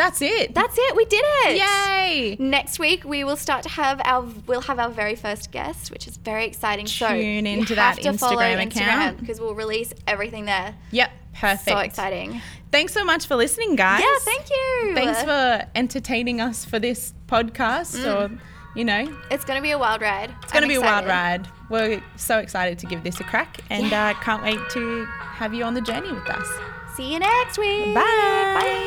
That's 0.00 0.22
it. 0.22 0.54
That's 0.54 0.76
it. 0.78 0.96
We 0.96 1.04
did 1.04 1.22
it. 1.44 1.56
Yay. 1.58 2.36
Next 2.38 2.78
week 2.78 3.04
we 3.04 3.22
will 3.22 3.36
start 3.36 3.62
to 3.64 3.68
have 3.68 4.00
our 4.04 4.22
we'll 4.46 4.62
have 4.62 4.78
our 4.78 4.88
very 4.88 5.14
first 5.14 5.50
guest, 5.52 5.90
which 5.90 6.06
is 6.08 6.16
very 6.16 6.46
exciting. 6.46 6.86
so 6.86 7.08
Tune 7.08 7.44
you 7.44 7.52
into 7.52 7.74
that 7.74 7.98
Instagram 7.98 8.56
Instagram 8.66 8.66
account. 8.66 9.20
because 9.20 9.38
we'll 9.40 9.54
release 9.54 9.92
everything 10.06 10.46
there. 10.46 10.74
Yep. 10.90 11.10
Perfect. 11.34 11.68
So 11.68 11.78
exciting. 11.78 12.40
Thanks 12.72 12.94
so 12.94 13.04
much 13.04 13.26
for 13.26 13.36
listening, 13.36 13.76
guys. 13.76 14.00
Yeah, 14.00 14.16
thank 14.20 14.48
you. 14.48 14.94
Thanks 14.94 15.22
for 15.22 15.66
entertaining 15.74 16.40
us 16.40 16.64
for 16.64 16.78
this 16.78 17.12
podcast, 17.26 18.02
or 18.06 18.30
you 18.74 18.84
know, 18.84 19.04
It's 19.30 19.44
going 19.44 19.58
to 19.58 19.62
be 19.62 19.72
a 19.72 19.78
wild 19.78 20.00
ride. 20.00 20.34
it's 20.42 20.52
going 20.52 20.62
to 20.62 20.68
be 20.68 20.76
a 20.76 20.80
wild 20.80 21.06
ride. 21.06 21.46
We're 21.68 22.02
so 22.16 22.38
excited 22.38 22.78
to 22.78 22.86
give 22.86 23.02
this 23.02 23.20
a 23.20 23.24
crack, 23.24 23.58
and 23.68 23.90
Yeah. 23.90 24.08
uh, 24.10 24.14
can't 24.22 24.42
wait 24.42 24.60
to 24.70 25.04
have 25.40 25.52
you 25.52 25.64
on 25.64 25.74
the 25.74 25.82
journey 25.82 26.10
with 26.10 26.26
us. 26.30 26.48
See 26.96 27.12
you 27.12 27.18
next 27.18 27.58
week. 27.58 27.94
Bye. 27.94 28.00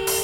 Bye. 0.07 0.22